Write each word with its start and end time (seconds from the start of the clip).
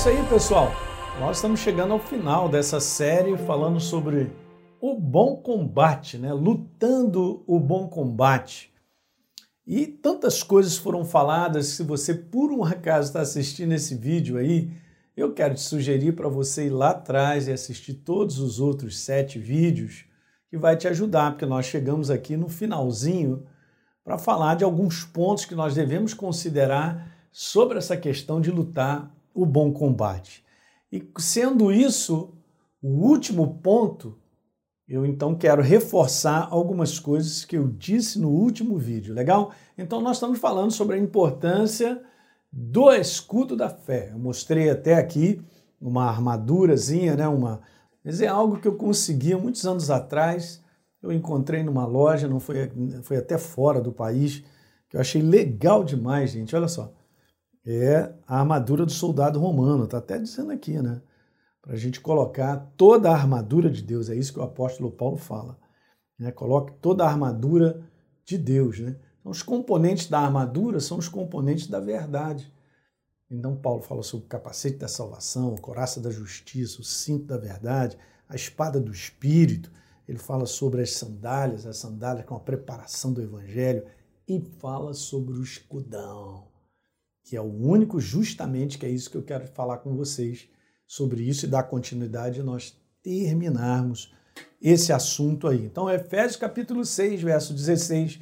isso 0.00 0.08
aí, 0.08 0.26
pessoal. 0.30 0.72
Nós 1.20 1.36
estamos 1.36 1.60
chegando 1.60 1.92
ao 1.92 1.98
final 1.98 2.48
dessa 2.48 2.80
série 2.80 3.36
falando 3.36 3.78
sobre 3.78 4.32
o 4.80 4.98
bom 4.98 5.36
combate, 5.36 6.16
né? 6.16 6.32
Lutando 6.32 7.44
o 7.46 7.60
bom 7.60 7.86
combate. 7.86 8.72
E 9.66 9.86
tantas 9.86 10.42
coisas 10.42 10.78
foram 10.78 11.04
faladas. 11.04 11.66
Se 11.66 11.82
você 11.82 12.14
por 12.14 12.50
um 12.50 12.64
acaso 12.64 13.08
está 13.08 13.20
assistindo 13.20 13.72
esse 13.72 13.94
vídeo 13.94 14.38
aí, 14.38 14.72
eu 15.14 15.34
quero 15.34 15.54
te 15.54 15.60
sugerir 15.60 16.12
para 16.12 16.30
você 16.30 16.68
ir 16.68 16.70
lá 16.70 16.92
atrás 16.92 17.46
e 17.46 17.52
assistir 17.52 17.92
todos 17.92 18.38
os 18.38 18.58
outros 18.58 19.00
sete 19.00 19.38
vídeos 19.38 20.06
que 20.48 20.56
vai 20.56 20.78
te 20.78 20.88
ajudar, 20.88 21.32
porque 21.32 21.44
nós 21.44 21.66
chegamos 21.66 22.10
aqui 22.10 22.38
no 22.38 22.48
finalzinho 22.48 23.46
para 24.02 24.16
falar 24.16 24.54
de 24.54 24.64
alguns 24.64 25.04
pontos 25.04 25.44
que 25.44 25.54
nós 25.54 25.74
devemos 25.74 26.14
considerar 26.14 27.14
sobre 27.30 27.76
essa 27.76 27.98
questão 27.98 28.40
de 28.40 28.50
lutar 28.50 29.14
o 29.34 29.46
bom 29.46 29.72
combate. 29.72 30.44
E 30.92 31.06
sendo 31.18 31.72
isso 31.72 32.34
o 32.82 32.88
último 32.88 33.58
ponto, 33.62 34.18
eu 34.88 35.06
então 35.06 35.34
quero 35.34 35.62
reforçar 35.62 36.48
algumas 36.50 36.98
coisas 36.98 37.44
que 37.44 37.56
eu 37.56 37.68
disse 37.68 38.18
no 38.18 38.30
último 38.30 38.76
vídeo, 38.76 39.14
legal? 39.14 39.52
Então 39.78 40.00
nós 40.00 40.16
estamos 40.16 40.38
falando 40.38 40.72
sobre 40.72 40.96
a 40.96 40.98
importância 40.98 42.02
do 42.52 42.90
escudo 42.90 43.54
da 43.56 43.68
fé. 43.68 44.10
Eu 44.12 44.18
mostrei 44.18 44.68
até 44.68 44.94
aqui 44.94 45.40
uma 45.80 46.06
armadurazinha, 46.06 47.14
né, 47.14 47.28
uma 47.28 47.60
mas 48.02 48.22
é 48.22 48.26
algo 48.26 48.58
que 48.58 48.66
eu 48.66 48.76
consegui 48.76 49.34
muitos 49.34 49.66
anos 49.66 49.90
atrás. 49.90 50.62
Eu 51.02 51.12
encontrei 51.12 51.62
numa 51.62 51.86
loja, 51.86 52.26
não 52.26 52.40
foi, 52.40 52.70
foi 53.02 53.18
até 53.18 53.36
fora 53.36 53.80
do 53.80 53.92
país, 53.92 54.42
que 54.88 54.96
eu 54.96 55.00
achei 55.00 55.20
legal 55.20 55.84
demais, 55.84 56.30
gente. 56.30 56.56
Olha 56.56 56.66
só 56.66 56.92
é 57.64 58.12
a 58.26 58.38
armadura 58.38 58.86
do 58.86 58.92
soldado 58.92 59.38
romano, 59.38 59.84
está 59.84 59.98
até 59.98 60.18
dizendo 60.18 60.50
aqui, 60.50 60.80
né? 60.80 61.02
Para 61.60 61.74
a 61.74 61.76
gente 61.76 62.00
colocar 62.00 62.56
toda 62.76 63.10
a 63.10 63.14
armadura 63.14 63.70
de 63.70 63.82
Deus, 63.82 64.08
é 64.08 64.14
isso 64.14 64.32
que 64.32 64.38
o 64.38 64.42
apóstolo 64.42 64.90
Paulo 64.90 65.16
fala. 65.16 65.58
Né? 66.18 66.32
Coloque 66.32 66.72
toda 66.80 67.04
a 67.04 67.08
armadura 67.08 67.86
de 68.24 68.38
Deus, 68.38 68.80
né? 68.80 68.96
Então, 69.20 69.30
os 69.30 69.42
componentes 69.42 70.08
da 70.08 70.20
armadura 70.20 70.80
são 70.80 70.96
os 70.96 71.08
componentes 71.08 71.66
da 71.66 71.78
verdade. 71.78 72.50
Então, 73.30 73.54
Paulo 73.54 73.82
fala 73.82 74.02
sobre 74.02 74.24
o 74.24 74.28
capacete 74.28 74.78
da 74.78 74.88
salvação, 74.88 75.54
a 75.54 75.60
coraça 75.60 76.00
da 76.00 76.10
justiça, 76.10 76.80
o 76.80 76.84
cinto 76.84 77.26
da 77.26 77.36
verdade, 77.36 77.98
a 78.26 78.34
espada 78.34 78.80
do 78.80 78.90
espírito. 78.90 79.70
Ele 80.08 80.18
fala 80.18 80.46
sobre 80.46 80.80
as 80.80 80.92
sandálias, 80.92 81.66
as 81.66 81.76
sandálias 81.76 82.24
com 82.24 82.34
a 82.34 82.40
preparação 82.40 83.12
do 83.12 83.20
evangelho 83.20 83.84
e 84.26 84.40
fala 84.58 84.94
sobre 84.94 85.34
o 85.34 85.42
escudão 85.42 86.50
que 87.30 87.36
é 87.36 87.40
o 87.40 87.44
único, 87.44 88.00
justamente, 88.00 88.76
que 88.76 88.84
é 88.84 88.88
isso 88.88 89.08
que 89.08 89.16
eu 89.16 89.22
quero 89.22 89.46
falar 89.46 89.78
com 89.78 89.94
vocês 89.94 90.48
sobre 90.84 91.22
isso 91.22 91.46
e 91.46 91.48
dar 91.48 91.62
continuidade 91.62 92.42
nós 92.42 92.76
terminarmos 93.04 94.12
esse 94.60 94.92
assunto 94.92 95.46
aí. 95.46 95.64
Então, 95.64 95.88
Efésios 95.88 96.34
capítulo 96.34 96.84
6, 96.84 97.22
verso 97.22 97.54
16, 97.54 98.18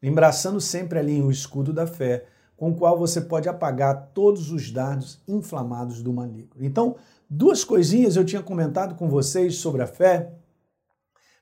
embraçando 0.00 0.60
sempre 0.60 1.00
ali 1.00 1.20
o 1.20 1.28
escudo 1.28 1.72
da 1.72 1.88
fé, 1.88 2.24
com 2.56 2.70
o 2.70 2.76
qual 2.76 2.96
você 2.96 3.20
pode 3.20 3.48
apagar 3.48 4.12
todos 4.14 4.52
os 4.52 4.70
dardos 4.70 5.20
inflamados 5.26 6.00
do 6.00 6.12
maligno. 6.12 6.54
Então, 6.60 6.94
duas 7.28 7.64
coisinhas 7.64 8.14
eu 8.14 8.24
tinha 8.24 8.44
comentado 8.44 8.94
com 8.94 9.08
vocês 9.08 9.56
sobre 9.56 9.82
a 9.82 9.88
fé, 9.88 10.34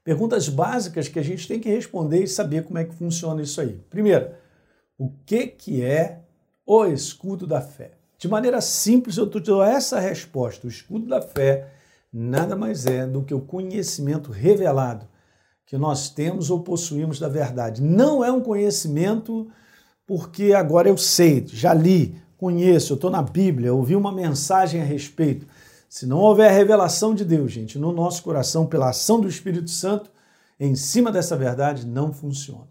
perguntas 0.02 0.48
básicas 0.48 1.06
que 1.06 1.18
a 1.18 1.22
gente 1.22 1.46
tem 1.46 1.60
que 1.60 1.68
responder 1.68 2.22
e 2.22 2.26
saber 2.26 2.64
como 2.64 2.78
é 2.78 2.84
que 2.86 2.94
funciona 2.94 3.42
isso 3.42 3.60
aí. 3.60 3.78
Primeiro, 3.90 4.30
o 4.96 5.10
que, 5.26 5.48
que 5.48 5.82
é 5.82 6.24
o 6.72 6.86
escudo 6.86 7.48
da 7.48 7.60
fé? 7.60 7.94
De 8.16 8.28
maneira 8.28 8.60
simples, 8.60 9.16
eu 9.16 9.28
te 9.28 9.40
dou 9.40 9.60
essa 9.60 9.98
resposta. 9.98 10.68
O 10.68 10.70
escudo 10.70 11.08
da 11.08 11.20
fé 11.20 11.68
nada 12.12 12.54
mais 12.54 12.86
é 12.86 13.04
do 13.04 13.24
que 13.24 13.34
o 13.34 13.40
conhecimento 13.40 14.30
revelado 14.30 15.04
que 15.66 15.76
nós 15.76 16.10
temos 16.10 16.48
ou 16.48 16.60
possuímos 16.60 17.18
da 17.18 17.28
verdade. 17.28 17.82
Não 17.82 18.24
é 18.24 18.30
um 18.30 18.40
conhecimento 18.40 19.50
porque 20.06 20.52
agora 20.52 20.88
eu 20.88 20.96
sei, 20.96 21.44
já 21.48 21.74
li, 21.74 22.22
conheço, 22.36 22.92
eu 22.92 22.94
estou 22.94 23.10
na 23.10 23.22
Bíblia, 23.22 23.74
ouvi 23.74 23.96
uma 23.96 24.12
mensagem 24.12 24.80
a 24.80 24.84
respeito. 24.84 25.48
Se 25.88 26.06
não 26.06 26.18
houver 26.18 26.52
revelação 26.52 27.16
de 27.16 27.24
Deus, 27.24 27.50
gente, 27.50 27.80
no 27.80 27.90
nosso 27.90 28.22
coração, 28.22 28.64
pela 28.64 28.90
ação 28.90 29.20
do 29.20 29.28
Espírito 29.28 29.70
Santo, 29.70 30.08
em 30.58 30.76
cima 30.76 31.10
dessa 31.10 31.36
verdade, 31.36 31.84
não 31.84 32.12
funciona. 32.12 32.68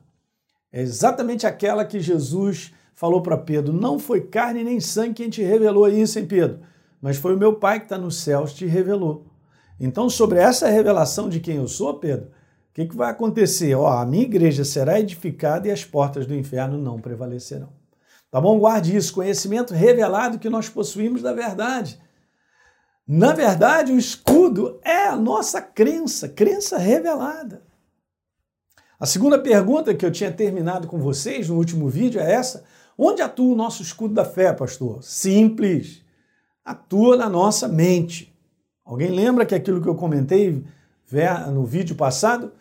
É 0.71 0.81
exatamente 0.81 1.45
aquela 1.45 1.83
que 1.83 1.99
Jesus 1.99 2.71
falou 2.99 3.21
para 3.21 3.37
Pedro: 3.37 3.71
Não 3.71 3.97
foi 3.97 4.19
carne 4.19 4.61
nem 4.61 4.81
sangue 4.81 5.13
quem 5.13 5.29
te 5.29 5.41
revelou 5.41 5.87
isso, 5.87 6.19
hein, 6.19 6.25
Pedro? 6.25 6.59
Mas 7.01 7.15
foi 7.15 7.33
o 7.33 7.37
meu 7.37 7.55
Pai 7.55 7.79
que 7.79 7.85
está 7.85 7.97
nos 7.97 8.17
céus 8.17 8.53
te 8.53 8.65
revelou. 8.65 9.25
Então, 9.79 10.09
sobre 10.09 10.37
essa 10.37 10.67
revelação 10.67 11.29
de 11.29 11.39
quem 11.39 11.55
eu 11.55 11.67
sou, 11.69 11.93
Pedro, 11.93 12.25
o 12.25 12.73
que, 12.73 12.85
que 12.85 12.97
vai 12.97 13.09
acontecer? 13.09 13.73
Ó, 13.73 13.87
a 13.87 14.05
minha 14.05 14.23
igreja 14.23 14.65
será 14.65 14.99
edificada 14.99 15.69
e 15.69 15.71
as 15.71 15.85
portas 15.85 16.25
do 16.25 16.35
inferno 16.35 16.77
não 16.77 16.99
prevalecerão. 16.99 17.69
Tá 18.29 18.41
bom? 18.41 18.59
Guarde 18.59 18.97
isso, 18.97 19.13
conhecimento 19.13 19.73
revelado 19.73 20.37
que 20.37 20.49
nós 20.49 20.67
possuímos 20.67 21.21
da 21.21 21.31
verdade. 21.31 21.97
Na 23.07 23.31
verdade, 23.31 23.93
o 23.93 23.97
escudo 23.97 24.77
é 24.83 25.07
a 25.07 25.15
nossa 25.15 25.61
crença, 25.61 26.27
crença 26.27 26.77
revelada. 26.77 27.63
A 28.99 29.05
segunda 29.05 29.39
pergunta 29.39 29.95
que 29.95 30.05
eu 30.05 30.11
tinha 30.11 30.31
terminado 30.31 30.85
com 30.85 30.99
vocês 30.99 31.47
no 31.47 31.55
último 31.55 31.87
vídeo 31.87 32.19
é 32.19 32.33
essa: 32.33 32.65
Onde 33.01 33.21
atua 33.21 33.53
o 33.53 33.55
nosso 33.55 33.81
escudo 33.81 34.13
da 34.13 34.25
fé, 34.25 34.51
pastor? 34.51 35.01
Simples. 35.01 36.03
Atua 36.65 37.15
na 37.15 37.29
nossa 37.29 37.65
mente. 37.65 38.37
Alguém 38.83 39.09
lembra 39.09 39.45
que 39.45 39.55
aquilo 39.55 39.81
que 39.81 39.87
eu 39.87 39.95
comentei 39.95 40.65
no 41.53 41.63
vídeo 41.63 41.95
passado? 41.95 42.51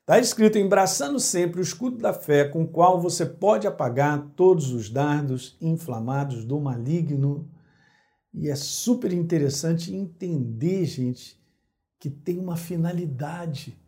Está 0.00 0.18
escrito: 0.18 0.58
embraçando 0.58 1.20
sempre 1.20 1.60
o 1.60 1.62
escudo 1.62 1.98
da 1.98 2.12
fé, 2.12 2.48
com 2.48 2.64
o 2.64 2.66
qual 2.66 3.00
você 3.00 3.24
pode 3.24 3.64
apagar 3.68 4.26
todos 4.34 4.72
os 4.72 4.90
dardos 4.90 5.56
inflamados 5.60 6.44
do 6.44 6.58
maligno. 6.58 7.48
E 8.34 8.50
é 8.50 8.56
super 8.56 9.12
interessante 9.12 9.94
entender, 9.94 10.84
gente, 10.84 11.40
que 12.00 12.10
tem 12.10 12.40
uma 12.40 12.56
finalidade. 12.56 13.80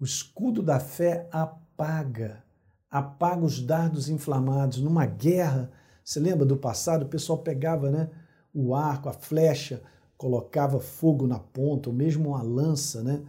O 0.00 0.04
escudo 0.04 0.64
da 0.64 0.80
fé 0.80 1.28
apaga 1.30 2.42
apaga 2.90 3.44
os 3.44 3.60
dardos 3.60 4.08
inflamados. 4.08 4.80
Numa 4.80 5.06
guerra, 5.06 5.70
você 6.04 6.20
lembra 6.20 6.46
do 6.46 6.56
passado? 6.56 7.04
O 7.04 7.08
pessoal 7.08 7.38
pegava 7.38 7.90
né, 7.90 8.10
o 8.52 8.74
arco, 8.74 9.08
a 9.08 9.12
flecha, 9.12 9.82
colocava 10.16 10.80
fogo 10.80 11.26
na 11.26 11.38
ponta, 11.38 11.88
ou 11.88 11.94
mesmo 11.94 12.30
uma 12.30 12.42
lança, 12.42 13.02
né? 13.02 13.22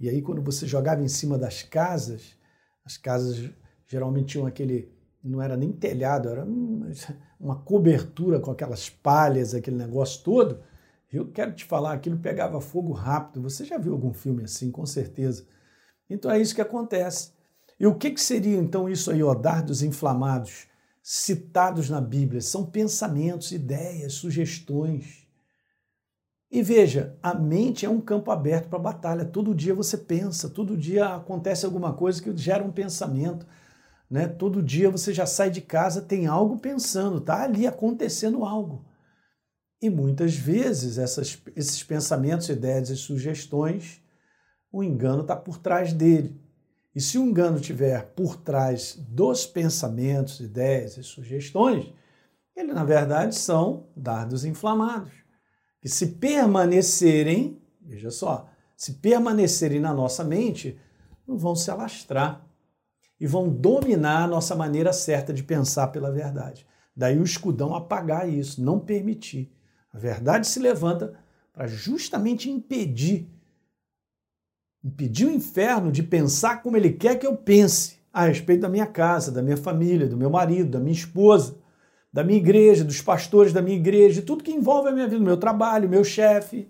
E 0.00 0.08
aí, 0.08 0.20
quando 0.20 0.42
você 0.42 0.66
jogava 0.66 1.02
em 1.02 1.08
cima 1.08 1.38
das 1.38 1.62
casas, 1.62 2.36
as 2.84 2.96
casas 2.96 3.50
geralmente 3.86 4.32
tinham 4.32 4.46
aquele. 4.46 4.90
Não 5.22 5.40
era 5.40 5.56
nem 5.56 5.70
telhado, 5.70 6.28
era 6.28 6.44
uma 7.38 7.54
cobertura 7.54 8.40
com 8.40 8.50
aquelas 8.50 8.90
palhas, 8.90 9.54
aquele 9.54 9.76
negócio 9.76 10.24
todo. 10.24 10.60
Eu 11.12 11.30
quero 11.30 11.52
te 11.52 11.64
falar, 11.64 11.92
aquilo 11.92 12.18
pegava 12.18 12.60
fogo 12.60 12.92
rápido. 12.92 13.42
Você 13.42 13.64
já 13.64 13.78
viu 13.78 13.92
algum 13.92 14.12
filme 14.12 14.42
assim, 14.42 14.72
com 14.72 14.84
certeza. 14.84 15.46
Então 16.10 16.28
é 16.28 16.40
isso 16.40 16.54
que 16.54 16.60
acontece. 16.60 17.32
E 17.82 17.86
o 17.86 17.96
que, 17.96 18.12
que 18.12 18.20
seria 18.20 18.56
então 18.56 18.88
isso 18.88 19.10
aí, 19.10 19.20
ó, 19.24 19.34
dardos 19.34 19.82
inflamados, 19.82 20.68
citados 21.02 21.90
na 21.90 22.00
Bíblia? 22.00 22.40
São 22.40 22.64
pensamentos, 22.64 23.50
ideias, 23.50 24.12
sugestões. 24.12 25.26
E 26.48 26.62
veja, 26.62 27.18
a 27.20 27.34
mente 27.34 27.84
é 27.84 27.90
um 27.90 28.00
campo 28.00 28.30
aberto 28.30 28.68
para 28.68 28.78
batalha. 28.78 29.24
Todo 29.24 29.52
dia 29.52 29.74
você 29.74 29.98
pensa, 29.98 30.48
todo 30.48 30.76
dia 30.76 31.16
acontece 31.16 31.66
alguma 31.66 31.92
coisa 31.92 32.22
que 32.22 32.36
gera 32.36 32.62
um 32.62 32.70
pensamento. 32.70 33.44
Né? 34.08 34.28
Todo 34.28 34.62
dia 34.62 34.88
você 34.88 35.12
já 35.12 35.26
sai 35.26 35.50
de 35.50 35.60
casa, 35.60 36.02
tem 36.02 36.28
algo 36.28 36.60
pensando, 36.60 37.20
tá 37.20 37.42
ali 37.42 37.66
acontecendo 37.66 38.44
algo. 38.44 38.86
E 39.80 39.90
muitas 39.90 40.36
vezes 40.36 40.98
essas, 40.98 41.36
esses 41.56 41.82
pensamentos, 41.82 42.48
ideias 42.48 42.90
e 42.90 42.96
sugestões, 42.96 44.00
o 44.70 44.84
engano 44.84 45.22
está 45.22 45.34
por 45.34 45.58
trás 45.58 45.92
dele. 45.92 46.41
E 46.94 47.00
se 47.00 47.18
o 47.18 47.22
engano 47.22 47.58
tiver 47.58 48.12
por 48.14 48.36
trás 48.36 48.96
dos 49.08 49.46
pensamentos, 49.46 50.40
ideias 50.40 50.96
e 50.96 51.02
sugestões, 51.02 51.92
ele 52.54 52.72
na 52.72 52.84
verdade 52.84 53.34
são 53.34 53.86
dardos 53.96 54.44
inflamados, 54.44 55.12
que 55.80 55.88
se 55.88 56.08
permanecerem, 56.08 57.60
veja 57.80 58.10
só, 58.10 58.48
se 58.76 58.94
permanecerem 58.94 59.80
na 59.80 59.94
nossa 59.94 60.22
mente, 60.22 60.78
vão 61.26 61.54
se 61.54 61.70
alastrar 61.70 62.46
e 63.18 63.26
vão 63.26 63.48
dominar 63.48 64.24
a 64.24 64.28
nossa 64.28 64.54
maneira 64.54 64.92
certa 64.92 65.32
de 65.32 65.42
pensar 65.42 65.88
pela 65.88 66.10
verdade. 66.10 66.66
Daí 66.94 67.18
o 67.18 67.24
escudão 67.24 67.74
apagar 67.74 68.28
isso, 68.28 68.62
não 68.62 68.78
permitir. 68.78 69.50
A 69.92 69.98
verdade 69.98 70.46
se 70.46 70.58
levanta 70.58 71.18
para 71.52 71.66
justamente 71.66 72.50
impedir 72.50 73.31
impedir 74.84 75.26
o 75.26 75.30
inferno 75.30 75.92
de 75.92 76.02
pensar 76.02 76.62
como 76.62 76.76
ele 76.76 76.92
quer 76.92 77.18
que 77.18 77.26
eu 77.26 77.36
pense 77.36 77.98
a 78.12 78.26
respeito 78.26 78.60
da 78.60 78.68
minha 78.68 78.86
casa, 78.86 79.30
da 79.30 79.42
minha 79.42 79.56
família, 79.56 80.06
do 80.06 80.16
meu 80.16 80.28
marido, 80.28 80.70
da 80.70 80.80
minha 80.80 80.92
esposa, 80.92 81.56
da 82.12 82.22
minha 82.22 82.38
igreja, 82.38 82.84
dos 82.84 83.00
pastores 83.00 83.52
da 83.52 83.62
minha 83.62 83.76
igreja, 83.76 84.20
de 84.20 84.26
tudo 84.26 84.44
que 84.44 84.52
envolve 84.52 84.88
a 84.88 84.92
minha 84.92 85.08
vida, 85.08 85.24
meu 85.24 85.36
trabalho, 85.36 85.88
meu 85.88 86.04
chefe. 86.04 86.68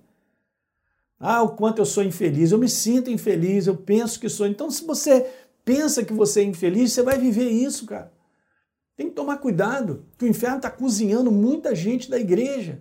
Ah, 1.18 1.42
o 1.42 1.50
quanto 1.50 1.78
eu 1.78 1.86
sou 1.86 2.04
infeliz, 2.04 2.52
eu 2.52 2.58
me 2.58 2.68
sinto 2.68 3.10
infeliz, 3.10 3.66
eu 3.66 3.76
penso 3.76 4.20
que 4.20 4.28
sou. 4.28 4.46
Então, 4.46 4.70
se 4.70 4.84
você 4.84 5.26
pensa 5.64 6.04
que 6.04 6.12
você 6.12 6.40
é 6.40 6.44
infeliz, 6.44 6.92
você 6.92 7.02
vai 7.02 7.18
viver 7.18 7.48
isso, 7.48 7.86
cara. 7.86 8.12
Tem 8.96 9.08
que 9.08 9.14
tomar 9.14 9.38
cuidado, 9.38 10.04
que 10.18 10.24
o 10.24 10.28
inferno 10.28 10.56
está 10.56 10.70
cozinhando 10.70 11.30
muita 11.32 11.74
gente 11.74 12.10
da 12.10 12.18
igreja, 12.18 12.80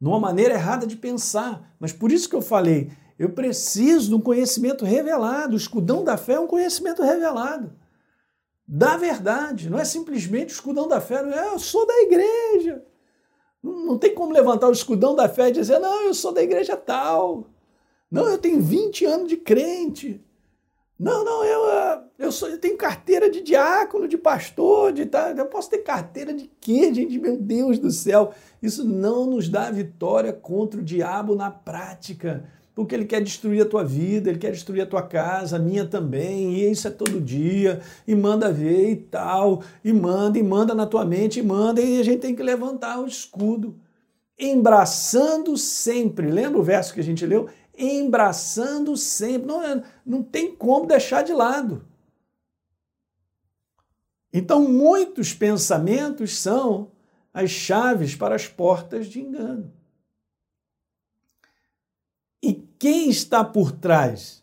numa 0.00 0.18
maneira 0.18 0.54
errada 0.54 0.86
de 0.86 0.96
pensar. 0.96 1.74
Mas 1.78 1.92
por 1.92 2.10
isso 2.10 2.28
que 2.28 2.34
eu 2.34 2.42
falei, 2.42 2.90
eu 3.18 3.30
preciso 3.30 4.10
de 4.10 4.14
um 4.14 4.20
conhecimento 4.20 4.84
revelado. 4.84 5.54
O 5.54 5.56
escudão 5.56 6.04
da 6.04 6.16
fé 6.16 6.34
é 6.34 6.40
um 6.40 6.46
conhecimento 6.46 7.02
revelado. 7.02 7.72
Da 8.68 8.96
verdade. 8.96 9.70
Não 9.70 9.78
é 9.78 9.84
simplesmente 9.84 10.50
o 10.50 10.56
escudão 10.56 10.86
da 10.86 11.00
fé. 11.00 11.16
É, 11.16 11.52
eu 11.52 11.58
sou 11.58 11.86
da 11.86 11.94
igreja. 12.02 12.84
Não 13.62 13.98
tem 13.98 14.14
como 14.14 14.32
levantar 14.32 14.68
o 14.68 14.72
escudão 14.72 15.14
da 15.14 15.28
fé 15.28 15.48
e 15.48 15.52
dizer, 15.52 15.78
não, 15.78 16.02
eu 16.02 16.14
sou 16.14 16.32
da 16.32 16.42
igreja 16.42 16.76
tal. 16.76 17.48
Não, 18.10 18.28
eu 18.28 18.38
tenho 18.38 18.60
20 18.60 19.04
anos 19.06 19.28
de 19.28 19.36
crente. 19.36 20.22
Não, 20.98 21.24
não, 21.24 21.44
eu, 21.44 21.64
ah, 21.64 22.04
eu, 22.18 22.30
sou, 22.30 22.48
eu 22.48 22.58
tenho 22.58 22.76
carteira 22.76 23.30
de 23.30 23.42
diácono, 23.42 24.06
de 24.06 24.16
pastor, 24.16 24.92
de 24.92 25.06
tal. 25.06 25.30
Eu 25.30 25.46
posso 25.46 25.70
ter 25.70 25.78
carteira 25.78 26.32
de 26.32 26.50
quê, 26.60 26.92
gente? 26.92 27.18
Meu 27.18 27.36
Deus 27.36 27.78
do 27.78 27.90
céu. 27.90 28.32
Isso 28.62 28.84
não 28.84 29.26
nos 29.26 29.48
dá 29.48 29.70
vitória 29.70 30.32
contra 30.32 30.80
o 30.80 30.84
diabo 30.84 31.34
na 31.34 31.50
prática 31.50 32.48
porque 32.76 32.94
ele 32.94 33.06
quer 33.06 33.22
destruir 33.22 33.62
a 33.62 33.68
tua 33.68 33.82
vida, 33.82 34.28
ele 34.28 34.38
quer 34.38 34.52
destruir 34.52 34.82
a 34.82 34.86
tua 34.86 35.00
casa, 35.00 35.56
a 35.56 35.58
minha 35.58 35.86
também, 35.86 36.56
e 36.56 36.70
isso 36.70 36.86
é 36.86 36.90
todo 36.90 37.18
dia, 37.18 37.80
e 38.06 38.14
manda 38.14 38.52
ver 38.52 38.90
e 38.90 38.96
tal, 38.96 39.62
e 39.82 39.90
manda, 39.94 40.38
e 40.38 40.42
manda 40.42 40.74
na 40.74 40.86
tua 40.86 41.02
mente, 41.02 41.40
e 41.40 41.42
manda, 41.42 41.80
e 41.80 41.98
a 41.98 42.04
gente 42.04 42.20
tem 42.20 42.36
que 42.36 42.42
levantar 42.42 43.00
o 43.00 43.06
escudo, 43.06 43.80
embraçando 44.38 45.56
sempre, 45.56 46.30
lembra 46.30 46.58
o 46.58 46.62
verso 46.62 46.92
que 46.92 47.00
a 47.00 47.02
gente 47.02 47.24
leu? 47.24 47.48
Embraçando 47.78 48.94
sempre, 48.94 49.48
não, 49.48 49.62
é, 49.62 49.82
não 50.04 50.22
tem 50.22 50.54
como 50.54 50.86
deixar 50.86 51.24
de 51.24 51.32
lado. 51.32 51.82
Então, 54.30 54.68
muitos 54.68 55.32
pensamentos 55.32 56.38
são 56.38 56.90
as 57.32 57.50
chaves 57.50 58.14
para 58.14 58.34
as 58.34 58.46
portas 58.46 59.06
de 59.06 59.18
engano. 59.18 59.72
E 62.46 62.52
quem 62.78 63.08
está 63.08 63.44
por 63.44 63.72
trás 63.72 64.42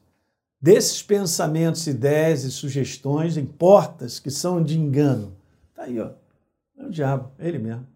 desses 0.61 1.01
pensamentos, 1.01 1.87
ideias 1.87 2.43
e 2.43 2.51
sugestões 2.51 3.37
em 3.37 3.45
portas 3.45 4.19
que 4.19 4.31
são 4.31 4.63
de 4.63 4.79
engano? 4.79 5.35
Está 5.69 5.83
aí, 5.83 5.99
ó. 5.99 6.11
É 6.77 6.85
o 6.85 6.89
diabo, 6.89 7.31
é 7.37 7.47
ele 7.47 7.59
mesmo. 7.59 7.87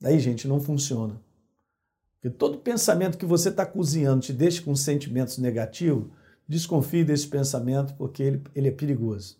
Daí, 0.00 0.18
gente, 0.18 0.46
não 0.46 0.60
funciona. 0.60 1.20
Porque 2.14 2.30
todo 2.30 2.58
pensamento 2.58 3.18
que 3.18 3.26
você 3.26 3.48
está 3.48 3.64
cozinhando 3.66 4.20
te 4.20 4.32
deixa 4.32 4.62
com 4.62 4.74
sentimentos 4.74 5.38
negativos, 5.38 6.08
desconfie 6.48 7.04
desse 7.04 7.28
pensamento 7.28 7.94
porque 7.94 8.22
ele, 8.22 8.42
ele 8.54 8.68
é 8.68 8.72
perigoso. 8.72 9.36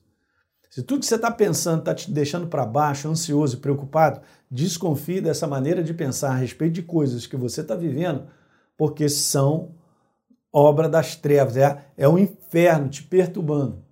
Se 0.70 0.82
tudo 0.82 1.00
que 1.00 1.06
você 1.06 1.14
está 1.14 1.30
pensando 1.30 1.78
está 1.80 1.94
te 1.94 2.10
deixando 2.10 2.48
para 2.48 2.66
baixo, 2.66 3.08
ansioso 3.08 3.56
e 3.56 3.60
preocupado, 3.60 4.20
desconfie 4.50 5.20
dessa 5.20 5.46
maneira 5.46 5.82
de 5.82 5.94
pensar 5.94 6.32
a 6.32 6.36
respeito 6.36 6.74
de 6.74 6.82
coisas 6.82 7.26
que 7.26 7.36
você 7.36 7.62
está 7.62 7.74
vivendo 7.74 8.26
porque 8.76 9.08
são 9.08 9.74
obra 10.52 10.88
das 10.88 11.16
trevas, 11.16 11.56
é, 11.56 11.84
é 11.96 12.08
o 12.08 12.18
inferno 12.18 12.88
te 12.88 13.02
perturbando. 13.02 13.84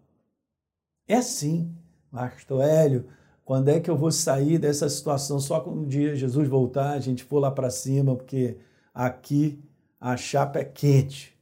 É 1.07 1.17
assim, 1.17 1.75
Pastor 2.11 2.63
Hélio, 2.63 3.07
quando 3.45 3.69
é 3.69 3.79
que 3.79 3.91
eu 3.91 3.97
vou 3.97 4.11
sair 4.11 4.59
dessa 4.59 4.89
situação? 4.89 5.39
Só 5.39 5.61
quando 5.61 5.81
um 5.81 5.87
dia 5.87 6.17
Jesus 6.17 6.49
voltar, 6.49 6.93
a 6.93 7.01
gente 7.01 7.23
for 7.23 7.39
lá 7.39 7.51
para 7.51 7.69
cima, 7.69 8.17
porque 8.17 8.57
aqui 8.95 9.63
a 10.01 10.17
chapa 10.17 10.61
é 10.61 10.65
quente. 10.65 11.39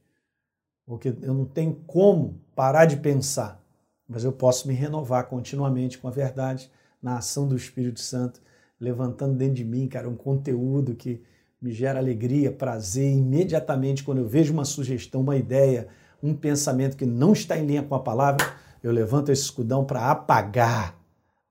Porque 0.85 1.15
eu 1.21 1.33
não 1.33 1.45
tenho 1.45 1.75
como 1.87 2.41
parar 2.53 2.85
de 2.85 2.97
pensar, 2.97 3.63
mas 4.05 4.25
eu 4.25 4.33
posso 4.33 4.67
me 4.67 4.73
renovar 4.73 5.27
continuamente 5.27 5.97
com 5.97 6.09
a 6.09 6.11
verdade 6.11 6.69
na 7.01 7.17
ação 7.17 7.47
do 7.47 7.55
Espírito 7.55 8.01
Santo, 8.01 8.41
levantando 8.77 9.37
dentro 9.37 9.55
de 9.55 9.63
mim, 9.63 9.87
cara, 9.87 10.09
um 10.09 10.15
conteúdo 10.15 10.93
que 10.93 11.23
me 11.63 11.71
gera 11.71 11.97
alegria, 11.97 12.51
prazer 12.51 13.09
imediatamente 13.09 14.03
quando 14.03 14.17
eu 14.17 14.27
vejo 14.27 14.51
uma 14.51 14.65
sugestão, 14.65 15.21
uma 15.21 15.37
ideia, 15.37 15.87
um 16.21 16.33
pensamento 16.33 16.97
que 16.97 17.05
não 17.05 17.31
está 17.31 17.57
em 17.57 17.65
linha 17.65 17.81
com 17.81 17.95
a 17.95 18.01
palavra, 18.01 18.45
eu 18.83 18.91
levanto 18.91 19.31
esse 19.31 19.43
escudão 19.43 19.85
para 19.85 20.11
apagar, 20.11 20.99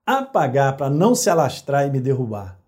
apagar, 0.05 0.77
para 0.77 0.87
não 0.87 1.15
se 1.15 1.31
alastrar 1.31 1.87
e 1.87 1.89
me 1.89 1.99
derrubar. 1.99 2.59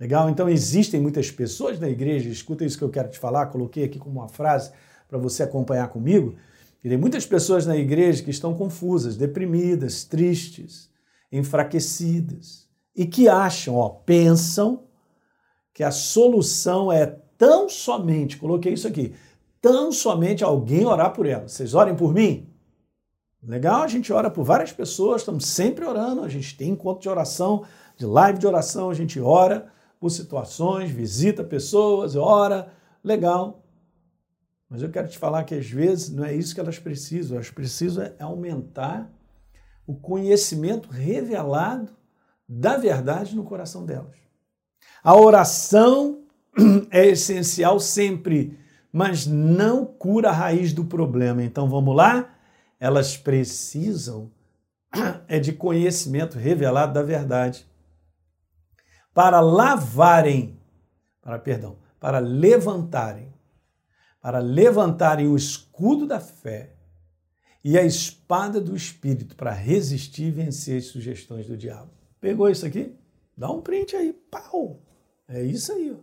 Legal? 0.00 0.30
Então 0.30 0.48
existem 0.48 0.98
muitas 0.98 1.30
pessoas 1.30 1.78
na 1.78 1.86
igreja, 1.86 2.30
escuta 2.30 2.64
isso 2.64 2.78
que 2.78 2.84
eu 2.84 2.88
quero 2.88 3.10
te 3.10 3.18
falar, 3.18 3.48
coloquei 3.48 3.84
aqui 3.84 3.98
como 3.98 4.18
uma 4.18 4.28
frase 4.28 4.72
para 5.06 5.18
você 5.18 5.42
acompanhar 5.42 5.88
comigo. 5.88 6.34
E 6.82 6.88
tem 6.88 6.96
muitas 6.96 7.26
pessoas 7.26 7.66
na 7.66 7.76
igreja 7.76 8.22
que 8.22 8.30
estão 8.30 8.54
confusas, 8.54 9.18
deprimidas, 9.18 10.02
tristes, 10.04 10.88
enfraquecidas 11.30 12.66
e 12.96 13.04
que 13.04 13.28
acham, 13.28 13.74
ó, 13.74 13.90
pensam 13.90 14.84
que 15.72 15.82
a 15.82 15.90
solução 15.90 16.92
é 16.92 17.06
tão 17.38 17.68
somente, 17.68 18.36
coloquei 18.36 18.72
isso 18.72 18.86
aqui, 18.86 19.14
tão 19.60 19.92
somente 19.92 20.44
alguém 20.44 20.86
orar 20.86 21.12
por 21.12 21.26
ela. 21.26 21.48
Vocês 21.48 21.74
orem 21.74 21.94
por 21.94 22.12
mim? 22.12 22.48
Legal, 23.42 23.82
a 23.82 23.88
gente 23.88 24.12
ora 24.12 24.30
por 24.30 24.44
várias 24.44 24.72
pessoas, 24.72 25.22
estamos 25.22 25.46
sempre 25.46 25.84
orando, 25.84 26.22
a 26.22 26.28
gente 26.28 26.56
tem 26.56 26.70
encontro 26.70 27.02
de 27.02 27.08
oração, 27.08 27.64
de 27.96 28.04
live 28.04 28.38
de 28.38 28.46
oração, 28.46 28.90
a 28.90 28.94
gente 28.94 29.18
ora 29.18 29.72
por 29.98 30.10
situações, 30.10 30.90
visita 30.90 31.42
pessoas, 31.42 32.16
ora, 32.16 32.70
legal. 33.02 33.64
Mas 34.68 34.82
eu 34.82 34.90
quero 34.90 35.08
te 35.08 35.18
falar 35.18 35.44
que 35.44 35.54
às 35.54 35.68
vezes 35.68 36.10
não 36.10 36.24
é 36.24 36.34
isso 36.34 36.54
que 36.54 36.60
elas 36.60 36.78
precisam, 36.78 37.36
elas 37.36 37.50
precisam 37.50 38.04
é 38.04 38.14
aumentar 38.20 39.10
o 39.86 39.94
conhecimento 39.94 40.88
revelado 40.88 41.92
da 42.48 42.76
verdade 42.76 43.34
no 43.34 43.44
coração 43.44 43.84
delas. 43.84 44.16
A 45.02 45.14
oração 45.14 46.22
é 46.90 47.06
essencial 47.06 47.80
sempre, 47.80 48.58
mas 48.92 49.26
não 49.26 49.84
cura 49.84 50.30
a 50.30 50.32
raiz 50.32 50.72
do 50.72 50.84
problema. 50.84 51.42
Então 51.42 51.68
vamos 51.68 51.94
lá? 51.94 52.34
Elas 52.78 53.16
precisam 53.16 54.30
é 55.28 55.38
de 55.38 55.52
conhecimento 55.52 56.38
revelado 56.38 56.92
da 56.92 57.02
verdade 57.02 57.66
para 59.14 59.40
lavarem, 59.40 60.58
para 61.20 61.38
perdão, 61.38 61.78
para 61.98 62.18
levantarem, 62.18 63.32
para 64.20 64.38
levantarem 64.38 65.26
o 65.26 65.36
escudo 65.36 66.06
da 66.06 66.20
fé 66.20 66.74
e 67.62 67.78
a 67.78 67.82
espada 67.82 68.60
do 68.60 68.74
espírito 68.74 69.36
para 69.36 69.50
resistir 69.50 70.28
e 70.28 70.30
vencer 70.30 70.78
as 70.78 70.86
sugestões 70.86 71.46
do 71.46 71.56
diabo. 71.56 71.90
Pegou 72.20 72.48
isso 72.48 72.64
aqui? 72.64 72.94
Dá 73.40 73.50
um 73.50 73.62
print 73.62 73.96
aí, 73.96 74.12
pau. 74.12 74.82
É 75.26 75.42
isso 75.42 75.72
aí. 75.72 75.90
Ó. 75.90 75.96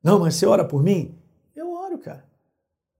Não, 0.00 0.20
mas 0.20 0.36
você 0.36 0.46
ora 0.46 0.64
por 0.64 0.80
mim? 0.80 1.12
Eu 1.56 1.72
oro, 1.72 1.98
cara. 1.98 2.24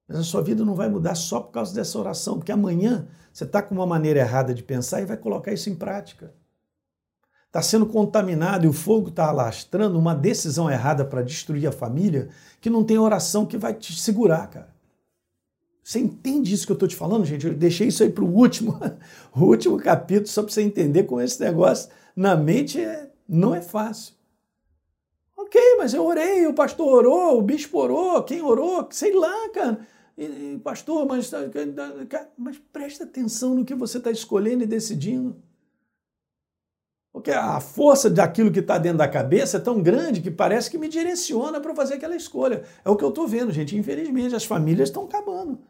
Mas 0.09 0.19
a 0.19 0.25
sua 0.25 0.43
vida 0.43 0.65
não 0.65 0.75
vai 0.75 0.89
mudar 0.89 1.15
só 1.15 1.39
por 1.39 1.53
causa 1.53 1.73
dessa 1.73 1.97
oração, 1.97 2.39
porque 2.39 2.51
amanhã 2.51 3.07
você 3.33 3.45
está 3.45 3.63
com 3.63 3.77
uma 3.77 3.87
maneira 3.87 4.19
errada 4.19 4.53
de 4.53 4.65
pensar 4.65 5.01
e 5.01 5.07
vai 5.07 5.17
colocar 5.17 5.53
isso 5.53 5.71
em 5.71 5.77
prática. 5.77 6.35
Está 7.47 7.63
sendo 7.63 7.87
contaminado 7.87 8.65
e 8.65 8.69
o 8.69 8.73
fogo 8.73 9.11
está 9.11 9.29
alastrando 9.29 9.97
uma 9.97 10.13
decisão 10.13 10.69
errada 10.69 11.05
para 11.05 11.23
destruir 11.23 11.69
a 11.69 11.73
família 11.73 12.31
que 12.61 12.69
não 12.69 12.83
tem 12.83 12.99
oração 12.99 13.47
que 13.47 13.57
vai 13.57 13.75
te 13.75 13.97
segurar, 13.97 14.49
cara. 14.49 14.75
Você 15.85 16.01
entende 16.01 16.53
isso 16.53 16.67
que 16.67 16.73
eu 16.73 16.75
estou 16.75 16.89
te 16.89 16.97
falando, 16.97 17.25
gente? 17.25 17.47
Eu 17.47 17.55
deixei 17.55 17.87
isso 17.87 18.03
aí 18.03 18.11
para 18.11 18.25
o 18.25 18.35
último, 18.35 18.77
o 19.33 19.45
último 19.47 19.79
capítulo, 19.79 20.27
só 20.27 20.43
para 20.43 20.51
você 20.51 20.63
entender 20.63 21.05
como 21.05 21.21
esse 21.21 21.41
negócio 21.41 21.89
na 22.17 22.37
mente 22.37 22.81
é, 22.81 23.09
não 23.29 23.55
é 23.55 23.61
fácil. 23.61 24.15
Ok, 25.37 25.61
mas 25.79 25.95
eu 25.95 26.05
orei, 26.05 26.47
o 26.47 26.55
pastor 26.55 26.87
orou, 26.87 27.39
o 27.39 27.43
bispo 27.43 27.79
orou, 27.79 28.23
quem 28.25 28.43
orou, 28.43 28.89
sei 28.91 29.15
lá, 29.15 29.49
cara. 29.51 29.87
E, 30.17 30.59
pastor, 30.65 31.07
mas, 31.07 31.31
mas 32.37 32.59
presta 32.73 33.05
atenção 33.05 33.55
no 33.55 33.65
que 33.65 33.75
você 33.75 33.99
está 33.99 34.11
escolhendo 34.11 34.65
e 34.65 34.67
decidindo. 34.67 35.41
Porque 37.13 37.31
a 37.31 37.61
força 37.61 38.11
daquilo 38.11 38.51
que 38.51 38.61
está 38.61 38.79
dentro 38.79 38.99
da 38.99 39.09
cabeça 39.09 39.57
é 39.57 39.61
tão 39.61 39.81
grande 39.81 40.21
que 40.21 40.31
parece 40.31 40.71
que 40.71 40.79
me 40.79 40.89
direciona 40.89 41.61
para 41.61 41.75
fazer 41.75 41.95
aquela 41.95 42.17
escolha. 42.17 42.65
É 42.85 42.91
o 42.91 42.97
que 42.97 43.05
eu 43.05 43.09
estou 43.09 43.27
vendo, 43.27 43.53
gente. 43.53 43.77
Infelizmente, 43.77 44.35
as 44.35 44.45
famílias 44.45 44.89
estão 44.89 45.05
acabando. 45.05 45.53
O 45.53 45.61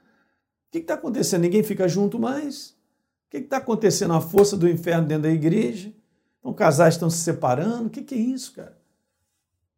que 0.71 0.79
está 0.79 0.95
acontecendo? 0.95 1.43
Ninguém 1.43 1.63
fica 1.63 1.87
junto 1.87 2.19
mais. 2.19 2.71
O 2.71 3.31
que 3.31 3.39
está 3.39 3.59
acontecendo? 3.59 4.15
A 4.15 4.21
força 4.21 4.57
do 4.57 4.69
inferno 4.69 5.07
dentro 5.07 5.25
da 5.25 5.31
igreja. 5.31 5.93
Então, 6.41 6.53
casais 6.53 6.95
estão 6.95 7.11
se 7.11 7.19
separando. 7.19 7.87
O 7.87 7.91
que, 7.91 8.03
que 8.03 8.15
é 8.15 8.19
isso, 8.19 8.53
cara? 8.53 8.79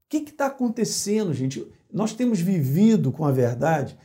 que 0.08 0.18
está 0.18 0.46
acontecendo, 0.46 1.32
gente? 1.32 1.64
Nós 1.92 2.12
temos 2.12 2.40
vivido 2.40 3.12
com 3.12 3.24
a 3.24 3.30
verdade 3.30 3.96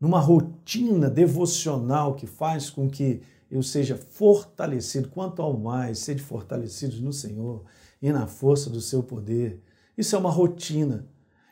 numa 0.00 0.18
rotina 0.18 1.10
devocional 1.10 2.14
que 2.14 2.26
faz 2.26 2.70
com 2.70 2.88
que 2.88 3.20
eu 3.50 3.62
seja 3.62 3.96
fortalecido, 3.96 5.08
quanto 5.10 5.42
ao 5.42 5.56
mais, 5.56 5.98
sede 5.98 6.22
fortalecidos 6.22 6.98
no 7.00 7.12
Senhor, 7.12 7.62
e 8.00 8.10
na 8.12 8.26
força 8.26 8.68
do 8.68 8.80
seu 8.80 9.02
poder. 9.02 9.62
Isso 9.96 10.16
é 10.16 10.18
uma 10.18 10.30
rotina. 10.30 11.06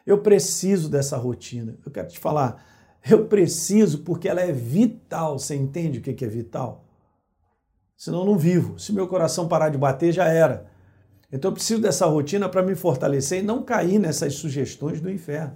Eu 0.04 0.18
preciso 0.18 0.88
dessa 0.88 1.16
rotina. 1.16 1.76
Eu 1.84 1.92
quero 1.92 2.08
te 2.08 2.18
falar, 2.18 2.62
eu 3.08 3.26
preciso 3.26 4.00
porque 4.00 4.28
ela 4.28 4.40
é 4.40 4.52
vital. 4.52 5.38
Você 5.38 5.54
entende 5.54 5.98
o 5.98 6.02
que 6.02 6.24
é 6.24 6.28
vital? 6.28 6.81
Senão 8.02 8.24
não 8.24 8.36
vivo. 8.36 8.80
Se 8.80 8.92
meu 8.92 9.06
coração 9.06 9.46
parar 9.46 9.68
de 9.68 9.78
bater, 9.78 10.10
já 10.10 10.26
era. 10.26 10.66
Então 11.30 11.52
eu 11.52 11.54
preciso 11.54 11.80
dessa 11.80 12.04
rotina 12.04 12.48
para 12.48 12.60
me 12.60 12.74
fortalecer 12.74 13.38
e 13.38 13.46
não 13.46 13.62
cair 13.62 14.00
nessas 14.00 14.34
sugestões 14.34 15.00
do 15.00 15.08
inferno. 15.08 15.54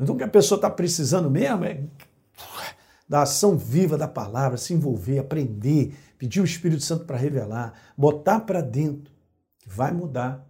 Então 0.00 0.14
o 0.14 0.16
que 0.18 0.24
a 0.24 0.28
pessoa 0.28 0.56
está 0.56 0.70
precisando 0.70 1.30
mesmo 1.30 1.66
é 1.66 1.84
da 3.06 3.20
ação 3.24 3.58
viva 3.58 3.98
da 3.98 4.08
palavra, 4.08 4.56
se 4.56 4.72
envolver, 4.72 5.18
aprender, 5.18 5.94
pedir 6.16 6.40
o 6.40 6.46
Espírito 6.46 6.82
Santo 6.82 7.04
para 7.04 7.18
revelar, 7.18 7.74
botar 7.94 8.40
para 8.40 8.62
dentro, 8.62 9.12
que 9.58 9.68
vai 9.68 9.92
mudar 9.92 10.48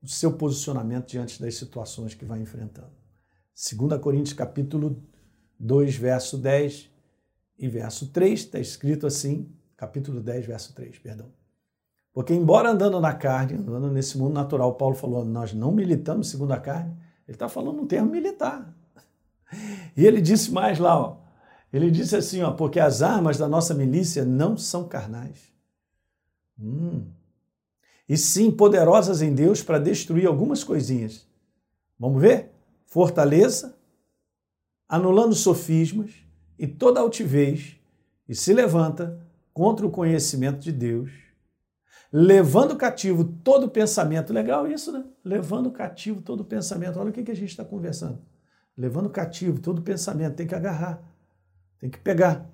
o 0.00 0.06
seu 0.06 0.34
posicionamento 0.34 1.08
diante 1.08 1.42
das 1.42 1.56
situações 1.56 2.14
que 2.14 2.24
vai 2.24 2.40
enfrentando. 2.40 2.92
2 3.76 4.00
Coríntios 4.00 4.34
capítulo 4.34 5.02
2, 5.58 5.96
verso 5.96 6.38
10 6.38 6.96
e 7.58 7.68
verso 7.68 8.08
3, 8.08 8.38
está 8.38 8.58
escrito 8.58 9.06
assim, 9.06 9.50
capítulo 9.76 10.20
10, 10.20 10.46
verso 10.46 10.74
3, 10.74 10.98
perdão. 10.98 11.26
Porque 12.12 12.32
embora 12.32 12.70
andando 12.70 13.00
na 13.00 13.12
carne, 13.14 13.54
andando 13.54 13.90
nesse 13.90 14.16
mundo 14.16 14.34
natural, 14.34 14.74
Paulo 14.74 14.94
falou, 14.94 15.24
nós 15.24 15.52
não 15.52 15.72
militamos 15.72 16.28
segundo 16.30 16.52
a 16.52 16.58
carne, 16.58 16.96
ele 17.26 17.34
está 17.34 17.48
falando 17.48 17.82
um 17.82 17.86
termo 17.86 18.10
militar. 18.10 18.74
E 19.96 20.06
ele 20.06 20.20
disse 20.20 20.50
mais 20.52 20.78
lá, 20.78 20.98
ó, 20.98 21.16
ele 21.72 21.90
disse 21.90 22.16
assim, 22.16 22.42
ó, 22.42 22.52
porque 22.52 22.80
as 22.80 23.02
armas 23.02 23.36
da 23.36 23.48
nossa 23.48 23.74
milícia 23.74 24.24
não 24.24 24.56
são 24.56 24.86
carnais. 24.86 25.52
Hum. 26.58 27.06
E 28.08 28.16
sim 28.16 28.50
poderosas 28.50 29.20
em 29.20 29.34
Deus 29.34 29.62
para 29.62 29.78
destruir 29.78 30.26
algumas 30.26 30.64
coisinhas. 30.64 31.26
Vamos 31.98 32.22
ver? 32.22 32.52
Fortaleza, 32.86 33.76
anulando 34.88 35.34
sofismas 35.34 36.27
e 36.58 36.66
toda 36.66 37.00
altivez, 37.00 37.76
e 38.28 38.34
se 38.34 38.52
levanta 38.52 39.18
contra 39.52 39.86
o 39.86 39.90
conhecimento 39.90 40.60
de 40.60 40.72
Deus, 40.72 41.10
levando 42.12 42.76
cativo 42.76 43.24
todo 43.24 43.68
pensamento. 43.68 44.32
Legal 44.32 44.66
isso, 44.66 44.92
né? 44.92 45.04
Levando 45.24 45.70
cativo 45.70 46.22
todo 46.22 46.44
pensamento. 46.44 46.98
Olha 46.98 47.10
o 47.10 47.12
que, 47.12 47.22
que 47.22 47.30
a 47.30 47.36
gente 47.36 47.50
está 47.50 47.64
conversando. 47.64 48.20
Levando 48.76 49.10
cativo 49.10 49.60
todo 49.60 49.82
pensamento. 49.82 50.36
Tem 50.36 50.46
que 50.46 50.54
agarrar. 50.54 51.02
Tem 51.78 51.90
que 51.90 51.98
pegar. 51.98 52.48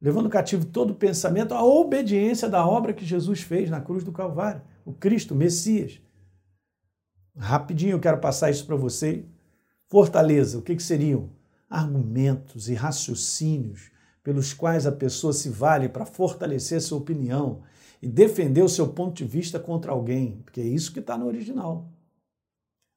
Levando 0.00 0.28
cativo 0.28 0.66
todo 0.66 0.94
pensamento 0.94 1.54
à 1.54 1.64
obediência 1.64 2.48
da 2.48 2.66
obra 2.66 2.92
que 2.92 3.04
Jesus 3.04 3.40
fez 3.40 3.70
na 3.70 3.80
cruz 3.80 4.04
do 4.04 4.12
Calvário. 4.12 4.62
O 4.84 4.92
Cristo, 4.92 5.34
o 5.34 5.36
Messias. 5.36 6.00
Rapidinho 7.36 7.92
eu 7.92 8.00
quero 8.00 8.18
passar 8.18 8.50
isso 8.50 8.66
para 8.66 8.76
você. 8.76 9.24
Fortaleza, 9.88 10.58
o 10.58 10.62
que, 10.62 10.76
que 10.76 10.82
seriam? 10.82 11.30
Argumentos 11.74 12.68
e 12.68 12.74
raciocínios 12.74 13.90
pelos 14.22 14.52
quais 14.52 14.86
a 14.86 14.92
pessoa 14.92 15.32
se 15.32 15.48
vale 15.48 15.88
para 15.88 16.06
fortalecer 16.06 16.80
sua 16.80 16.98
opinião 16.98 17.62
e 18.00 18.06
defender 18.06 18.62
o 18.62 18.68
seu 18.68 18.88
ponto 18.88 19.16
de 19.16 19.24
vista 19.24 19.58
contra 19.58 19.90
alguém, 19.90 20.40
porque 20.44 20.60
é 20.60 20.64
isso 20.64 20.92
que 20.92 21.00
está 21.00 21.18
no 21.18 21.26
original. 21.26 21.88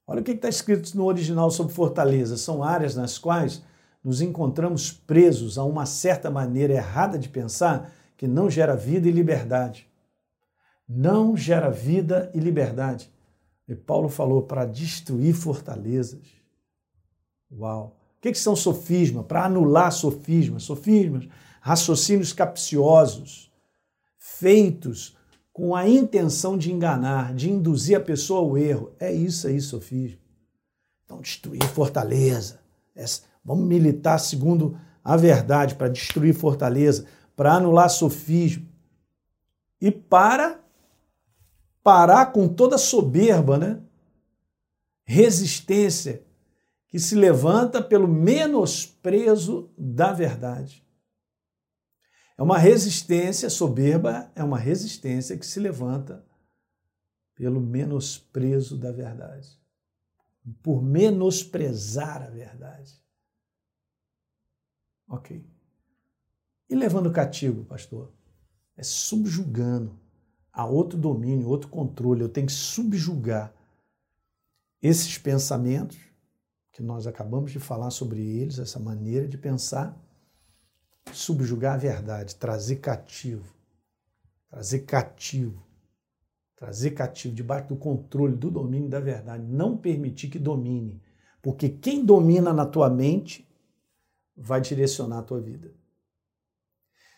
Olha 0.06 0.22
o 0.22 0.24
que 0.24 0.32
está 0.32 0.48
escrito 0.48 0.96
no 0.96 1.06
original 1.06 1.50
sobre 1.50 1.74
fortaleza. 1.74 2.38
São 2.38 2.64
áreas 2.64 2.96
nas 2.96 3.18
quais 3.18 3.64
nos 4.04 4.22
encontramos 4.22 4.92
presos 4.92 5.58
a 5.58 5.64
uma 5.64 5.86
certa 5.86 6.30
maneira 6.30 6.74
errada 6.74 7.18
de 7.18 7.28
pensar 7.28 7.92
que 8.16 8.28
não 8.28 8.50
gera 8.50 8.76
vida 8.76 9.10
e 9.10 9.12
liberdade. 9.12 9.90
Não 10.88 11.36
gera 11.36 11.70
vida 11.70 12.32
e 12.34 12.40
liberdade. 12.40 13.12
E 13.68 13.76
Paulo 13.76 14.08
falou 14.08 14.44
para 14.44 14.66
destruir 14.66 15.34
fortalezas. 15.34 16.22
Uau! 17.52 17.97
O 18.18 18.22
que, 18.22 18.32
que 18.32 18.40
são 18.40 18.56
sofismas? 18.56 19.26
Para 19.26 19.46
anular 19.46 19.92
sofismas. 19.92 20.64
Sofismas, 20.64 21.28
raciocínios 21.62 22.34
capciosos, 22.34 23.52
feitos 24.18 25.16
com 25.54 25.76
a 25.76 25.88
intenção 25.88 26.58
de 26.58 26.72
enganar, 26.72 27.34
de 27.34 27.50
induzir 27.50 27.98
a 27.98 28.02
pessoa 28.02 28.42
ao 28.42 28.58
erro. 28.58 28.92
É 29.00 29.12
isso 29.12 29.48
aí, 29.48 29.60
sofisma. 29.62 30.20
Então, 31.06 31.22
destruir 31.22 31.64
fortaleza. 31.64 32.60
Vamos 33.44 33.66
militar 33.66 34.20
segundo 34.20 34.80
a 35.04 35.16
verdade 35.16 35.76
para 35.76 35.88
destruir 35.88 36.34
fortaleza, 36.34 37.06
para 37.36 37.54
anular 37.54 37.90
sofismo 37.90 38.68
e 39.80 39.90
para 39.90 40.60
parar 41.82 42.28
com 42.28 42.48
toda 42.48 42.78
soberba, 42.78 43.58
né? 43.58 43.80
Resistência 45.06 46.27
que 46.88 47.00
se 47.00 47.16
levanta 47.16 47.82
pelo 47.82 48.08
menosprezo 48.08 49.74
da 49.78 50.14
verdade. 50.14 50.86
É 52.38 52.44
uma 52.44 52.58
resistência 52.58 53.50
soberba, 53.50 54.32
é 54.36 54.44
uma 54.44 54.58
resistência 54.58 55.38
que 55.38 55.46
se 55.46 55.60
levanta 55.60 56.26
pelo 57.36 57.60
menosprezo 57.60 58.78
da 58.78 58.92
verdade, 58.92 59.60
por 60.64 60.82
menosprezar 60.82 62.24
a 62.24 62.30
verdade. 62.30 63.02
Ok. 65.10 65.46
E 66.70 66.76
levando 66.76 67.12
cativo, 67.12 67.64
pastor? 67.66 68.14
É 68.76 68.84
subjugando 68.84 70.00
a 70.52 70.66
outro 70.66 70.98
domínio, 70.98 71.48
outro 71.48 71.70
controle. 71.70 72.22
Eu 72.22 72.30
tenho 72.30 72.48
que 72.48 72.54
subjugar 72.54 73.54
esses 74.82 75.18
pensamentos 75.18 75.98
que 76.78 76.84
nós 76.84 77.08
acabamos 77.08 77.52
de 77.52 77.60
falar 77.60 77.90
sobre 77.90 78.22
eles, 78.22 78.60
essa 78.60 78.80
maneira 78.80 79.28
de 79.28 79.36
pensar, 79.36 80.00
subjugar 81.12 81.74
a 81.74 81.78
verdade, 81.78 82.36
trazer 82.36 82.76
cativo, 82.76 83.52
trazer 84.48 84.82
cativo, 84.82 85.66
trazer 86.56 86.92
cativo 86.92 87.34
debaixo 87.34 87.70
do 87.70 87.76
controle, 87.78 88.36
do 88.36 88.52
domínio 88.52 88.88
da 88.88 89.00
verdade, 89.00 89.44
não 89.44 89.76
permitir 89.76 90.30
que 90.30 90.38
domine, 90.38 91.02
porque 91.42 91.68
quem 91.68 92.06
domina 92.06 92.54
na 92.54 92.68
tua 92.68 92.92
mente 92.92 93.50
vai 94.38 94.62
direcionar 94.62 95.18
a 95.18 95.24
tua 95.24 95.42
vida. 95.42 95.74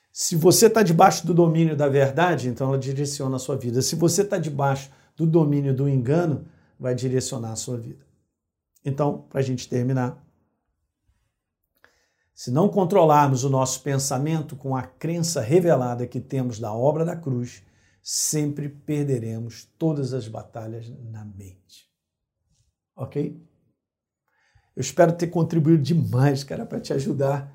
Se 0.09 0.37
você 0.37 0.67
está 0.67 0.81
debaixo 0.83 1.27
do 1.27 1.33
domínio 1.33 1.75
da 1.75 1.89
verdade, 1.89 2.47
então 2.47 2.69
ela 2.69 2.79
direciona 2.79 3.35
a 3.35 3.39
sua 3.39 3.57
vida. 3.57 3.81
Se 3.81 3.97
você 3.97 4.21
está 4.21 4.37
debaixo 4.37 4.89
do 5.17 5.27
domínio 5.27 5.75
do 5.75 5.89
engano, 5.89 6.47
vai 6.79 6.95
direcionar 6.95 7.51
a 7.51 7.57
sua 7.57 7.75
vida. 7.75 8.08
Então, 8.83 9.23
para 9.29 9.39
a 9.39 9.43
gente 9.43 9.67
terminar, 9.67 10.23
se 12.33 12.51
não 12.51 12.69
controlarmos 12.69 13.43
o 13.43 13.49
nosso 13.49 13.81
pensamento 13.81 14.55
com 14.55 14.75
a 14.75 14.83
crença 14.83 15.41
revelada 15.41 16.07
que 16.07 16.21
temos 16.21 16.57
da 16.57 16.73
obra 16.73 17.03
da 17.03 17.15
cruz, 17.15 17.61
sempre 18.01 18.69
perderemos 18.69 19.65
todas 19.77 20.13
as 20.13 20.27
batalhas 20.27 20.89
na 21.11 21.25
mente. 21.25 21.89
Ok? 22.95 23.45
Eu 24.73 24.81
espero 24.81 25.11
ter 25.11 25.27
contribuído 25.27 25.83
demais, 25.83 26.43
cara, 26.45 26.65
para 26.65 26.79
te 26.79 26.93
ajudar, 26.93 27.53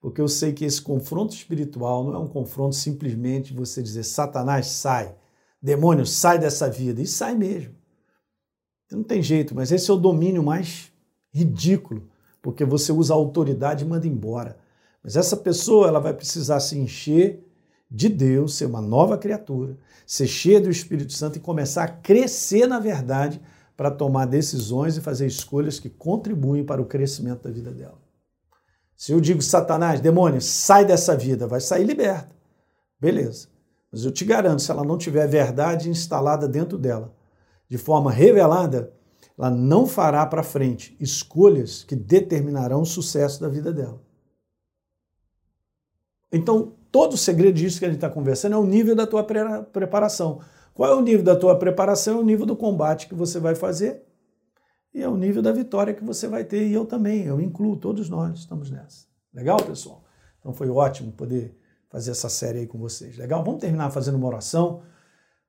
porque 0.00 0.20
eu 0.20 0.28
sei 0.28 0.54
que 0.54 0.64
esse 0.64 0.80
confronto 0.80 1.34
espiritual 1.34 2.02
não 2.02 2.14
é 2.14 2.18
um 2.18 2.28
confronto 2.28 2.74
simplesmente 2.74 3.52
você 3.52 3.82
dizer 3.82 4.04
Satanás 4.04 4.66
sai, 4.68 5.14
demônio 5.60 6.06
sai 6.06 6.38
dessa 6.38 6.70
vida, 6.70 7.02
e 7.02 7.06
sai 7.06 7.34
mesmo. 7.34 7.81
Não 8.96 9.02
tem 9.02 9.22
jeito, 9.22 9.54
mas 9.54 9.72
esse 9.72 9.90
é 9.90 9.94
o 9.94 9.98
domínio 9.98 10.42
mais 10.42 10.92
ridículo, 11.32 12.08
porque 12.42 12.64
você 12.64 12.92
usa 12.92 13.14
a 13.14 13.16
autoridade 13.16 13.84
e 13.84 13.88
manda 13.88 14.06
embora. 14.06 14.56
Mas 15.02 15.16
essa 15.16 15.36
pessoa 15.36 15.88
ela 15.88 15.98
vai 15.98 16.12
precisar 16.12 16.60
se 16.60 16.78
encher 16.78 17.42
de 17.90 18.08
Deus, 18.08 18.54
ser 18.54 18.66
uma 18.66 18.80
nova 18.80 19.18
criatura, 19.18 19.76
ser 20.06 20.26
cheia 20.26 20.60
do 20.60 20.70
Espírito 20.70 21.12
Santo 21.12 21.36
e 21.36 21.40
começar 21.40 21.84
a 21.84 21.88
crescer 21.88 22.66
na 22.66 22.78
verdade 22.78 23.40
para 23.76 23.90
tomar 23.90 24.26
decisões 24.26 24.96
e 24.96 25.00
fazer 25.00 25.26
escolhas 25.26 25.80
que 25.80 25.88
contribuem 25.88 26.64
para 26.64 26.80
o 26.80 26.86
crescimento 26.86 27.42
da 27.42 27.50
vida 27.50 27.70
dela. 27.70 28.00
Se 28.96 29.12
eu 29.12 29.20
digo, 29.20 29.42
Satanás, 29.42 30.00
demônio, 30.00 30.40
sai 30.40 30.84
dessa 30.84 31.16
vida, 31.16 31.46
vai 31.46 31.60
sair 31.60 31.84
liberta. 31.84 32.30
Beleza. 33.00 33.48
Mas 33.90 34.04
eu 34.04 34.12
te 34.12 34.24
garanto, 34.24 34.62
se 34.62 34.70
ela 34.70 34.84
não 34.84 34.96
tiver 34.96 35.26
verdade 35.26 35.90
instalada 35.90 36.46
dentro 36.46 36.78
dela, 36.78 37.12
de 37.72 37.78
forma 37.78 38.12
revelada, 38.12 38.92
ela 39.38 39.50
não 39.50 39.86
fará 39.86 40.26
para 40.26 40.42
frente 40.42 40.94
escolhas 41.00 41.82
que 41.82 41.96
determinarão 41.96 42.82
o 42.82 42.84
sucesso 42.84 43.40
da 43.40 43.48
vida 43.48 43.72
dela. 43.72 43.98
Então, 46.30 46.74
todo 46.90 47.14
o 47.14 47.16
segredo 47.16 47.54
disso 47.54 47.78
que 47.78 47.86
a 47.86 47.88
gente 47.88 47.96
está 47.96 48.10
conversando 48.10 48.56
é 48.56 48.58
o 48.58 48.66
nível 48.66 48.94
da 48.94 49.06
tua 49.06 49.24
preparação. 49.24 50.40
Qual 50.74 50.92
é 50.92 50.94
o 50.94 51.00
nível 51.00 51.24
da 51.24 51.34
tua 51.34 51.58
preparação? 51.58 52.18
É 52.18 52.20
o 52.20 52.24
nível 52.26 52.44
do 52.44 52.54
combate 52.54 53.08
que 53.08 53.14
você 53.14 53.40
vai 53.40 53.54
fazer 53.54 54.04
e 54.92 55.00
é 55.00 55.08
o 55.08 55.16
nível 55.16 55.40
da 55.40 55.50
vitória 55.50 55.94
que 55.94 56.04
você 56.04 56.28
vai 56.28 56.44
ter. 56.44 56.66
E 56.66 56.74
eu 56.74 56.84
também, 56.84 57.24
eu 57.24 57.40
incluo, 57.40 57.78
todos 57.78 58.10
nós 58.10 58.40
estamos 58.40 58.70
nessa. 58.70 59.06
Legal, 59.32 59.56
pessoal? 59.62 60.04
Então 60.40 60.52
foi 60.52 60.68
ótimo 60.68 61.10
poder 61.10 61.58
fazer 61.88 62.10
essa 62.10 62.28
série 62.28 62.58
aí 62.58 62.66
com 62.66 62.76
vocês. 62.76 63.16
Legal? 63.16 63.42
Vamos 63.42 63.62
terminar 63.62 63.90
fazendo 63.90 64.16
uma 64.16 64.26
oração. 64.26 64.82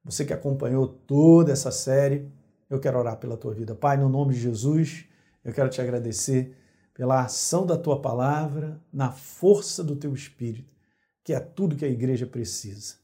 Você 0.04 0.26
que 0.26 0.34
acompanhou 0.34 0.88
toda 0.88 1.52
essa 1.52 1.72
série, 1.72 2.30
eu 2.70 2.80
quero 2.80 2.98
orar 2.98 3.18
pela 3.18 3.38
tua 3.38 3.54
vida. 3.54 3.74
Pai, 3.74 3.98
no 3.98 4.10
nome 4.10 4.34
de 4.34 4.42
Jesus, 4.42 5.06
eu 5.44 5.54
quero 5.54 5.70
te 5.70 5.82
agradecer 5.82 6.58
pela 6.94 7.24
ação 7.24 7.66
da 7.66 7.78
tua 7.78 8.02
palavra, 8.02 8.82
na 8.92 9.12
força 9.12 9.84
do 9.84 9.96
teu 9.96 10.14
espírito, 10.14 10.72
que 11.24 11.34
é 11.34 11.40
tudo 11.40 11.76
que 11.76 11.86
a 11.86 11.90
igreja 11.90 12.28
precisa. 12.28 12.96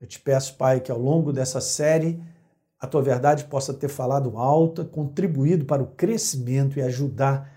Eu 0.00 0.06
te 0.06 0.18
peço, 0.18 0.56
Pai, 0.56 0.80
que 0.80 0.90
ao 0.90 0.98
longo 0.98 1.32
dessa 1.32 1.60
série 1.60 2.22
a 2.78 2.86
tua 2.86 3.02
verdade 3.02 3.44
possa 3.44 3.74
ter 3.74 3.88
falado 3.88 4.36
alta, 4.38 4.84
contribuído 4.84 5.64
para 5.66 5.82
o 5.82 5.88
crescimento 5.88 6.78
e 6.78 6.82
ajudar 6.82 7.52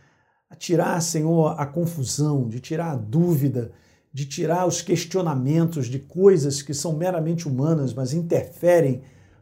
a 0.50 0.56
tirar, 0.56 1.02
Senhor, 1.02 1.60
a 1.60 1.66
confusão, 1.66 2.48
de 2.48 2.60
tirar 2.60 2.92
a 2.92 2.96
dúvida, 2.96 3.72
de 4.14 4.26
tirar 4.26 4.68
os 4.68 4.82
questionamentos 4.82 5.88
de 5.88 5.98
coisas 5.98 6.62
que 6.62 6.74
são 6.74 6.94
meramente 6.94 7.48
humanas, 7.48 7.94
mas 7.94 8.14
interferem 8.14 9.02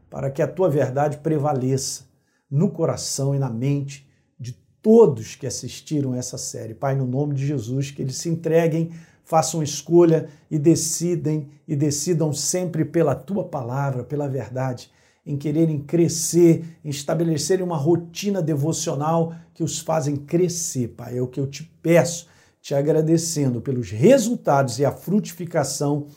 para 0.10 0.32
que 0.32 0.42
a 0.42 0.48
tua 0.48 0.70
verdade 0.70 1.18
prevaleça 1.18 2.06
no 2.50 2.70
coração 2.70 3.36
e 3.36 3.40
na 3.40 3.50
mente 3.50 4.08
de 4.40 4.54
todos 4.82 5.36
que 5.36 5.46
assistiram 5.46 6.16
essa 6.16 6.38
série. 6.38 6.74
Pai, 6.74 6.96
no 6.96 7.06
nome 7.06 7.36
de 7.36 7.46
Jesus, 7.46 7.92
que 7.92 8.02
eles 8.02 8.16
se 8.16 8.30
entreguem, 8.30 8.92
façam 9.26 9.62
escolha 9.62 10.30
e 10.50 10.58
decidem 10.58 11.50
e 11.68 11.76
decidam 11.76 12.34
sempre 12.34 12.86
pela 12.86 13.16
tua 13.16 13.44
palavra, 13.44 14.04
pela 14.04 14.28
verdade 14.28 14.90
em 15.26 15.38
quererem 15.38 15.80
crescer, 15.80 16.66
em 16.84 16.90
estabelecerem 16.90 17.64
uma 17.64 17.78
rotina 17.78 18.42
devocional 18.42 19.36
que 19.54 19.64
os 19.64 19.80
fazem 19.80 20.16
crescer, 20.16 20.90
Pai. 20.90 21.18
É 21.18 21.22
o 21.22 21.28
que 21.28 21.40
eu 21.40 21.48
te 21.48 21.64
peço, 21.82 22.28
te 22.62 22.76
agradecendo 22.76 23.60
pelos 23.60 23.90
resultados 23.90 24.80
e 24.80 24.86
a 24.86 24.92
frutificação 24.92 26.08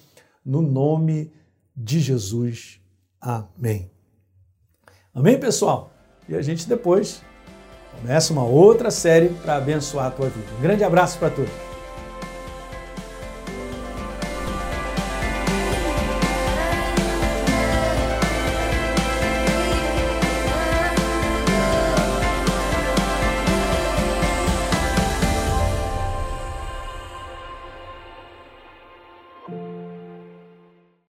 no 0.45 0.61
nome 0.61 1.33
de 1.75 1.99
Jesus. 1.99 2.81
Amém. 3.21 3.91
Amém, 5.15 5.41
pessoal? 5.41 5.93
E 6.29 6.35
a 6.35 6.43
gente 6.43 6.69
depois 6.69 7.23
começa 8.01 8.33
uma 8.33 8.45
outra 8.45 8.91
série 8.91 9.29
para 9.29 9.57
abençoar 9.57 10.07
a 10.07 10.11
tua 10.11 10.29
vida. 10.29 10.47
Um 10.59 10.63
grande 10.63 10.85
abraço 10.85 11.19
para 11.19 11.31
todos. 11.31 11.74